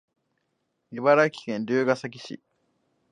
[0.91, 2.41] 茨城県龍ケ崎市